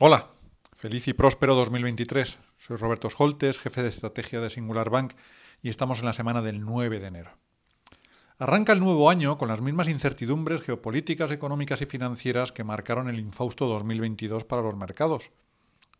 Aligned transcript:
Hola, 0.00 0.28
feliz 0.76 1.08
y 1.08 1.12
próspero 1.14 1.54
2023. 1.54 2.38
Soy 2.58 2.76
Roberto 2.76 3.08
Scholtes, 3.08 3.58
jefe 3.58 3.82
de 3.82 3.88
estrategia 3.88 4.40
de 4.40 4.50
Singular 4.50 4.90
Bank 4.90 5.14
y 5.62 5.70
estamos 5.70 6.00
en 6.00 6.04
la 6.04 6.12
semana 6.12 6.42
del 6.42 6.60
9 6.60 7.00
de 7.00 7.06
enero. 7.06 7.30
Arranca 8.38 8.72
el 8.72 8.80
nuevo 8.80 9.08
año 9.08 9.38
con 9.38 9.48
las 9.48 9.62
mismas 9.62 9.88
incertidumbres 9.88 10.62
geopolíticas, 10.62 11.30
económicas 11.30 11.80
y 11.80 11.86
financieras 11.86 12.52
que 12.52 12.64
marcaron 12.64 13.08
el 13.08 13.18
infausto 13.18 13.66
2022 13.66 14.44
para 14.44 14.60
los 14.60 14.76
mercados. 14.76 15.30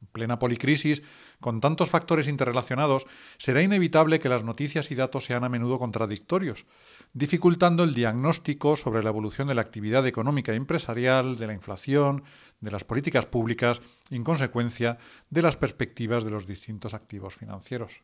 En 0.01 0.09
plena 0.09 0.39
policrisis, 0.39 1.03
con 1.41 1.61
tantos 1.61 1.91
factores 1.91 2.29
interrelacionados, 2.29 3.07
será 3.39 3.63
inevitable 3.63 4.19
que 4.19 4.29
las 4.29 4.45
noticias 4.45 4.91
y 4.91 4.95
datos 4.95 5.25
sean 5.25 5.45
a 5.45 5.49
menudo 5.49 5.79
contradictorios, 5.79 6.67
dificultando 7.13 7.85
el 7.85 7.95
diagnóstico 7.95 8.77
sobre 8.77 9.03
la 9.03 9.11
evolución 9.11 9.49
de 9.49 9.55
la 9.55 9.63
actividad 9.63 10.07
económica 10.07 10.53
y 10.53 10.57
empresarial, 10.57 11.37
de 11.37 11.47
la 11.47 11.55
inflación, 11.55 12.25
de 12.61 12.71
las 12.71 12.85
políticas 12.85 13.27
públicas 13.27 13.81
y, 14.11 14.17
en 14.17 14.25
consecuencia, 14.25 14.99
de 15.31 15.43
las 15.43 15.57
perspectivas 15.57 16.25
de 16.25 16.31
los 16.31 16.47
distintos 16.47 16.95
activos 16.95 17.35
financieros. 17.35 18.03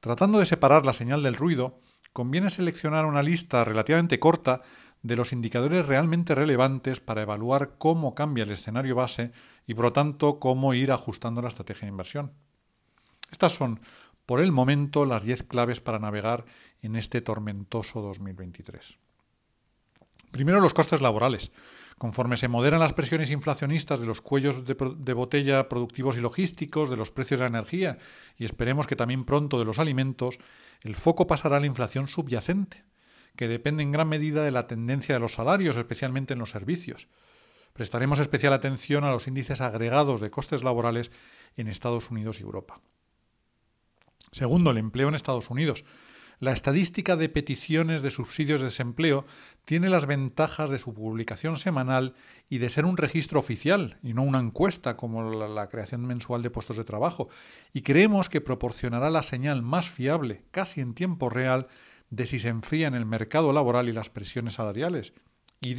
Tratando 0.00 0.38
de 0.38 0.46
separar 0.46 0.86
la 0.86 0.94
señal 0.94 1.22
del 1.22 1.34
ruido, 1.34 1.78
conviene 2.12 2.50
seleccionar 2.50 3.06
una 3.06 3.22
lista 3.22 3.64
relativamente 3.64 4.18
corta 4.18 4.62
de 5.02 5.16
los 5.16 5.32
indicadores 5.32 5.86
realmente 5.86 6.34
relevantes 6.34 7.00
para 7.00 7.22
evaluar 7.22 7.76
cómo 7.78 8.14
cambia 8.14 8.44
el 8.44 8.50
escenario 8.50 8.94
base 8.94 9.32
y, 9.66 9.74
por 9.74 9.86
lo 9.86 9.92
tanto, 9.92 10.38
cómo 10.38 10.74
ir 10.74 10.92
ajustando 10.92 11.40
la 11.42 11.48
estrategia 11.48 11.86
de 11.86 11.92
inversión. 11.92 12.32
Estas 13.30 13.52
son, 13.52 13.80
por 14.26 14.40
el 14.40 14.52
momento, 14.52 15.04
las 15.06 15.24
10 15.24 15.44
claves 15.44 15.80
para 15.80 15.98
navegar 15.98 16.44
en 16.82 16.96
este 16.96 17.20
tormentoso 17.20 18.02
2023. 18.02 18.98
Primero, 20.30 20.60
los 20.60 20.74
costes 20.74 21.00
laborales. 21.00 21.52
Conforme 21.98 22.38
se 22.38 22.48
moderan 22.48 22.80
las 22.80 22.94
presiones 22.94 23.30
inflacionistas 23.30 24.00
de 24.00 24.06
los 24.06 24.22
cuellos 24.22 24.64
de, 24.64 24.74
de, 24.96 25.12
botella 25.12 25.68
productivos 25.68 26.16
y 26.16 26.20
logísticos, 26.20 26.88
de 26.88 26.96
los 26.96 27.10
precios 27.10 27.40
de 27.40 27.44
la 27.44 27.58
energía 27.58 27.98
y 28.38 28.46
esperemos 28.46 28.86
que 28.86 28.96
también 28.96 29.26
pronto 29.26 29.58
de 29.58 29.66
los 29.66 29.78
alimentos, 29.78 30.38
el 30.80 30.94
foco 30.94 31.26
pasará 31.26 31.58
a 31.58 31.60
la 31.60 31.66
inflación 31.66 32.08
subyacente, 32.08 32.84
que 33.40 33.48
depende 33.48 33.82
en 33.82 33.90
gran 33.90 34.06
medida 34.06 34.44
de 34.44 34.50
la 34.50 34.66
tendencia 34.66 35.14
de 35.14 35.18
los 35.18 35.32
salarios, 35.32 35.74
especialmente 35.74 36.34
en 36.34 36.40
los 36.40 36.50
servicios. 36.50 37.08
Prestaremos 37.72 38.18
especial 38.18 38.52
atención 38.52 39.02
a 39.02 39.10
los 39.12 39.28
índices 39.28 39.62
agregados 39.62 40.20
de 40.20 40.30
costes 40.30 40.62
laborales 40.62 41.10
en 41.56 41.66
Estados 41.66 42.10
Unidos 42.10 42.38
y 42.38 42.42
Europa. 42.42 42.82
Segundo, 44.30 44.72
el 44.72 44.76
empleo 44.76 45.08
en 45.08 45.14
Estados 45.14 45.48
Unidos. 45.48 45.86
La 46.38 46.52
estadística 46.52 47.16
de 47.16 47.30
peticiones 47.30 48.02
de 48.02 48.10
subsidios 48.10 48.60
de 48.60 48.66
desempleo 48.66 49.24
tiene 49.64 49.88
las 49.88 50.04
ventajas 50.04 50.68
de 50.68 50.78
su 50.78 50.92
publicación 50.92 51.56
semanal 51.56 52.14
y 52.50 52.58
de 52.58 52.68
ser 52.68 52.84
un 52.84 52.98
registro 52.98 53.40
oficial 53.40 53.98
y 54.02 54.12
no 54.12 54.22
una 54.22 54.40
encuesta 54.40 54.98
como 54.98 55.30
la, 55.30 55.48
la, 55.48 55.70
creación 55.70 56.06
mensual 56.06 56.42
de 56.42 56.50
puestos 56.50 56.76
de 56.76 56.84
trabajo, 56.84 57.30
y 57.72 57.80
creemos 57.80 58.28
que 58.28 58.42
proporcionará 58.42 59.08
la 59.08 59.22
señal 59.22 59.62
más 59.62 59.88
fiable, 59.88 60.42
casi 60.50 60.82
en 60.82 60.92
tiempo 60.92 61.30
real, 61.30 61.68
de 62.10 62.26
si 62.26 62.38
se 62.38 62.48
enfrían 62.48 62.94
el 62.94 63.06
mercado 63.06 63.52
laboral 63.52 63.88
y 63.88 63.92
las 63.92 64.10
presiones 64.10 64.54
salariales, 64.54 65.14
y 65.60 65.74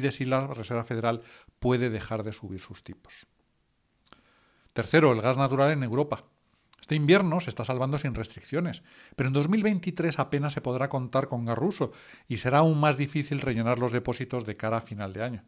de 0.00 0.12
si 0.12 0.24
la 0.24 0.46
Reserva 0.46 0.84
Federal 0.84 1.22
puede 1.58 1.90
dejar 1.90 2.22
de 2.22 2.32
subir 2.32 2.60
sus 2.60 2.84
tipos. 2.84 3.26
Tercero, 4.72 5.12
el 5.12 5.20
gas 5.20 5.36
natural 5.36 5.70
en 5.72 5.82
Europa. 5.82 6.24
Este 6.80 6.94
invierno 6.96 7.40
se 7.40 7.48
está 7.48 7.64
salvando 7.64 7.96
sin 7.96 8.14
restricciones, 8.14 8.82
pero 9.16 9.28
en 9.28 9.32
2023 9.32 10.18
apenas 10.18 10.52
se 10.52 10.60
podrá 10.60 10.88
contar 10.88 11.28
con 11.28 11.44
gas 11.46 11.56
ruso 11.56 11.92
y 12.28 12.38
será 12.38 12.58
aún 12.58 12.78
más 12.78 12.96
difícil 12.96 13.40
rellenar 13.40 13.78
los 13.78 13.92
depósitos 13.92 14.44
de 14.44 14.56
cara 14.56 14.78
a 14.78 14.82
final 14.82 15.12
de 15.12 15.22
año. 15.22 15.44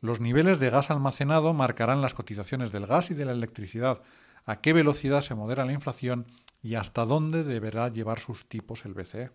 Los 0.00 0.20
niveles 0.20 0.58
de 0.58 0.70
gas 0.70 0.90
almacenado 0.90 1.52
marcarán 1.52 2.00
las 2.00 2.14
cotizaciones 2.14 2.72
del 2.72 2.86
gas 2.86 3.10
y 3.10 3.14
de 3.14 3.26
la 3.26 3.32
electricidad, 3.32 4.02
a 4.46 4.60
qué 4.60 4.72
velocidad 4.72 5.20
se 5.20 5.34
modera 5.34 5.66
la 5.66 5.72
inflación 5.72 6.26
y 6.62 6.74
hasta 6.74 7.04
dónde 7.04 7.44
deberá 7.44 7.88
llevar 7.88 8.18
sus 8.18 8.48
tipos 8.48 8.84
el 8.84 8.94
BCE. 8.94 9.30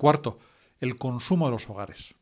Cuarto, 0.00 0.38
el 0.80 0.96
consumo 0.96 1.44
de 1.44 1.52
los 1.52 1.68
hogares. 1.68 2.14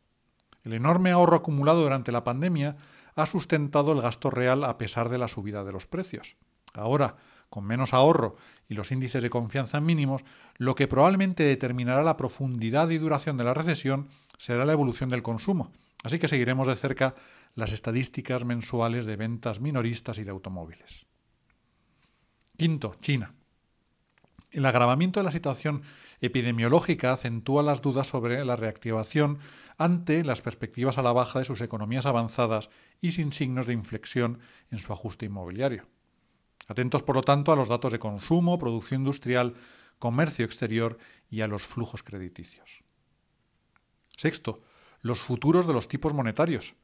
El 0.64 0.72
enorme 0.72 1.12
ahorro 1.12 1.36
acumulado 1.36 1.80
durante 1.80 2.10
la 2.10 2.24
pandemia 2.24 2.76
ha 3.14 3.24
sustentado 3.24 3.92
el 3.92 4.00
gasto 4.00 4.30
real 4.30 4.64
a 4.64 4.78
pesar 4.78 5.08
de 5.08 5.16
la 5.16 5.28
subida 5.28 5.62
de 5.62 5.70
los 5.70 5.86
precios. 5.86 6.34
Ahora, 6.74 7.18
con 7.48 7.64
menos 7.64 7.94
ahorro 7.94 8.34
y 8.68 8.74
los 8.74 8.90
índices 8.90 9.22
de 9.22 9.30
confianza 9.30 9.80
mínimos, 9.80 10.24
lo 10.56 10.74
que 10.74 10.88
probablemente 10.88 11.44
determinará 11.44 12.02
la 12.02 12.16
profundidad 12.16 12.90
y 12.90 12.98
duración 12.98 13.36
de 13.36 13.44
la 13.44 13.54
recesión 13.54 14.08
será 14.38 14.64
la 14.64 14.72
evolución 14.72 15.08
del 15.08 15.22
consumo. 15.22 15.70
Así 16.02 16.18
que 16.18 16.26
seguiremos 16.26 16.66
de 16.66 16.74
cerca 16.74 17.14
las 17.54 17.70
estadísticas 17.70 18.44
mensuales 18.44 19.06
de 19.06 19.14
ventas 19.14 19.60
minoristas 19.60 20.18
y 20.18 20.24
de 20.24 20.30
automóviles. 20.30 21.06
Quinto, 22.56 22.96
China. 23.00 23.37
El 24.50 24.64
agravamiento 24.64 25.20
de 25.20 25.24
la 25.24 25.30
situación 25.30 25.82
epidemiológica 26.20 27.12
acentúa 27.12 27.62
las 27.62 27.82
dudas 27.82 28.06
sobre 28.06 28.44
la 28.44 28.56
reactivación 28.56 29.38
ante 29.76 30.24
las 30.24 30.42
perspectivas 30.42 30.98
a 30.98 31.02
la 31.02 31.12
baja 31.12 31.38
de 31.38 31.44
sus 31.44 31.60
economías 31.60 32.06
avanzadas 32.06 32.70
y 33.00 33.12
sin 33.12 33.32
signos 33.32 33.66
de 33.66 33.74
inflexión 33.74 34.40
en 34.70 34.78
su 34.78 34.92
ajuste 34.92 35.26
inmobiliario. 35.26 35.84
Atentos, 36.66 37.02
por 37.02 37.16
lo 37.16 37.22
tanto, 37.22 37.52
a 37.52 37.56
los 37.56 37.68
datos 37.68 37.92
de 37.92 37.98
consumo, 37.98 38.58
producción 38.58 39.02
industrial, 39.02 39.54
comercio 39.98 40.44
exterior 40.44 40.98
y 41.30 41.40
a 41.42 41.48
los 41.48 41.62
flujos 41.62 42.02
crediticios. 42.02 42.82
Sexto, 44.16 44.62
los 45.00 45.20
futuros 45.20 45.66
de 45.66 45.72
los 45.72 45.88
tipos 45.88 46.12
monetarios. 46.12 46.74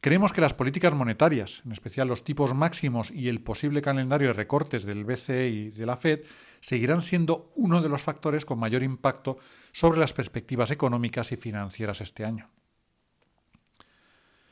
Creemos 0.00 0.32
que 0.32 0.40
las 0.40 0.54
políticas 0.54 0.94
monetarias, 0.94 1.62
en 1.64 1.72
especial 1.72 2.08
los 2.08 2.24
tipos 2.24 2.54
máximos 2.54 3.10
y 3.10 3.28
el 3.28 3.40
posible 3.40 3.82
calendario 3.82 4.28
de 4.28 4.34
recortes 4.34 4.84
del 4.84 5.04
BCE 5.04 5.48
y 5.48 5.70
de 5.70 5.86
la 5.86 5.96
Fed, 5.96 6.20
seguirán 6.64 7.02
siendo 7.02 7.52
uno 7.56 7.82
de 7.82 7.90
los 7.90 8.00
factores 8.00 8.46
con 8.46 8.58
mayor 8.58 8.82
impacto 8.82 9.36
sobre 9.72 10.00
las 10.00 10.14
perspectivas 10.14 10.70
económicas 10.70 11.30
y 11.30 11.36
financieras 11.36 12.00
este 12.00 12.24
año. 12.24 12.48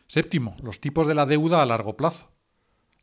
Séptimo, 0.08 0.54
los 0.62 0.78
tipos 0.78 1.06
de 1.06 1.14
la 1.14 1.24
deuda 1.24 1.62
a 1.62 1.66
largo 1.66 1.96
plazo 1.96 2.28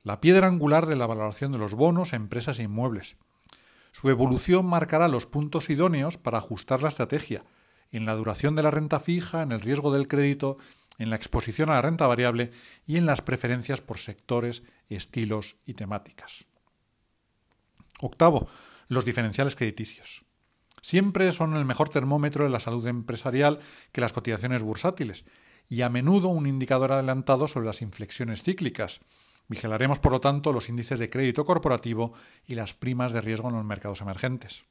la 0.03 0.22
piedra 0.22 0.48
angular 0.48 0.86
de 0.86 0.96
la 0.96 1.08
valoración 1.08 1.52
de 1.52 1.58
los 1.58 1.74
bonos, 1.74 2.14
empresas 2.14 2.59
e 2.59 2.64
inmuebles. 2.64 3.18
Su 3.92 4.09
evolución 4.09 4.66
marcará 4.66 5.08
los 5.08 5.25
puntos 5.25 5.69
idóneos 5.69 6.18
para 6.18 6.38
ajustar 6.38 6.81
la 6.81 6.90
estrategia, 6.90 7.44
en 7.92 8.06
la 8.06 8.16
duración 8.16 8.56
de 8.56 8.64
la 8.64 8.72
renta 8.72 9.00
fija, 9.00 9.42
en 9.42 9.52
el 9.52 9.62
riesgo 9.62 9.92
del 9.92 10.08
crédito, 10.08 10.58
en 11.00 11.09
la 11.09 11.16
exposición 11.16 11.69
a 11.69 11.74
la 11.74 11.81
renta 11.81 12.08
variable 12.08 12.52
y 12.86 12.98
en 12.98 13.06
las 13.06 13.22
preferencias 13.22 13.81
por 13.81 13.98
sectores, 13.98 14.64
estilos 14.88 15.58
y 15.66 15.74
temáticas. 15.74 16.46
Octavo, 18.02 18.48
los 18.90 19.06
diferenciales 19.06 19.56
crediticios. 19.56 20.26
Siempre 20.82 21.32
son 21.32 21.56
el 21.56 21.64
mejor 21.64 21.88
termómetro 21.88 22.44
de 22.44 22.50
la 22.50 22.60
salud 22.60 22.86
empresarial 22.88 23.60
que 23.94 24.02
las 24.02 24.12
cotizaciones 24.12 24.64
bursátiles 24.64 25.26
y 25.70 25.84
a 25.84 25.90
menudo 25.90 26.28
un 26.28 26.48
indicador 26.48 26.92
adelantado 26.92 27.48
sobre 27.48 27.68
las 27.68 27.82
inflexiones 27.82 28.44
cíclicas, 28.44 29.02
Vigilaremos, 29.50 29.98
por 29.98 30.12
lo 30.12 30.22
tanto, 30.22 30.54
los 30.54 30.70
índices 30.70 31.00
de 31.00 31.10
crédito 31.10 31.44
corporativo 31.44 32.14
y 32.46 32.54
las 32.54 32.76
primas 32.76 33.12
de 33.12 33.22
riesgo 33.22 33.50
en 33.50 33.56
los 33.56 33.66
mercados 33.66 34.00
emergentes. 34.00 34.64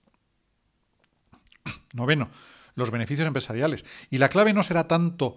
Noveno, 1.93 2.31
los 2.77 2.93
beneficios 2.93 3.27
empresariales. 3.27 3.85
Y 4.09 4.19
la 4.19 4.29
clave 4.29 4.53
no 4.53 4.63
será 4.63 4.87
tanto 4.87 5.37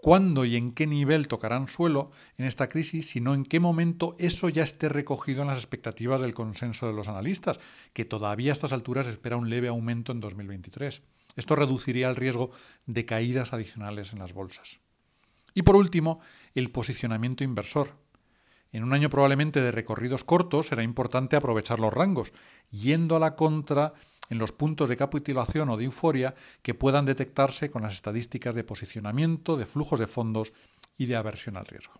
cuándo 0.00 0.44
y 0.44 0.56
en 0.56 0.72
qué 0.72 0.86
nivel 0.86 1.28
tocarán 1.28 1.68
suelo 1.68 2.10
en 2.36 2.44
esta 2.46 2.68
crisis, 2.68 3.08
sino 3.10 3.34
en 3.34 3.44
qué 3.44 3.60
momento 3.60 4.14
eso 4.18 4.48
ya 4.48 4.62
esté 4.62 4.88
recogido 4.88 5.42
en 5.42 5.48
las 5.48 5.58
expectativas 5.58 6.20
del 6.20 6.34
consenso 6.34 6.86
de 6.86 6.92
los 6.92 7.08
analistas, 7.08 7.60
que 7.92 8.04
todavía 8.04 8.52
a 8.52 8.54
estas 8.54 8.72
alturas 8.72 9.06
espera 9.06 9.36
un 9.36 9.50
leve 9.50 9.68
aumento 9.68 10.12
en 10.12 10.20
2023. 10.20 11.02
Esto 11.36 11.56
reduciría 11.56 12.08
el 12.08 12.16
riesgo 12.16 12.50
de 12.86 13.04
caídas 13.04 13.52
adicionales 13.52 14.12
en 14.12 14.20
las 14.20 14.32
bolsas. 14.32 14.78
Y 15.54 15.62
por 15.62 15.76
último, 15.76 16.20
el 16.54 16.70
posicionamiento 16.70 17.44
inversor. 17.44 17.94
En 18.72 18.84
un 18.84 18.92
año 18.92 19.08
probablemente 19.08 19.60
de 19.60 19.72
recorridos 19.72 20.24
cortos 20.24 20.66
será 20.66 20.82
importante 20.82 21.36
aprovechar 21.36 21.80
los 21.80 21.94
rangos, 21.94 22.32
yendo 22.70 23.16
a 23.16 23.20
la 23.20 23.36
contra 23.36 23.94
en 24.30 24.38
los 24.38 24.52
puntos 24.52 24.88
de 24.88 24.96
capitulación 24.96 25.68
o 25.70 25.76
de 25.76 25.84
euforia 25.84 26.34
que 26.62 26.74
puedan 26.74 27.04
detectarse 27.04 27.70
con 27.70 27.82
las 27.82 27.94
estadísticas 27.94 28.54
de 28.54 28.64
posicionamiento, 28.64 29.56
de 29.56 29.66
flujos 29.66 29.98
de 29.98 30.06
fondos 30.06 30.52
y 30.96 31.06
de 31.06 31.16
aversión 31.16 31.56
al 31.56 31.66
riesgo. 31.66 31.94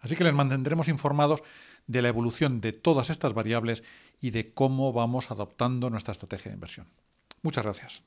Así 0.00 0.16
que 0.16 0.24
les 0.24 0.34
mantendremos 0.34 0.88
informados 0.88 1.42
de 1.86 2.02
la 2.02 2.08
evolución 2.08 2.60
de 2.60 2.72
todas 2.72 3.10
estas 3.10 3.32
variables 3.32 3.84
y 4.20 4.30
de 4.30 4.52
cómo 4.52 4.92
vamos 4.92 5.30
adoptando 5.30 5.90
nuestra 5.90 6.12
estrategia 6.12 6.50
de 6.50 6.56
inversión. 6.56 6.86
Muchas 7.42 7.64
gracias. 7.64 8.02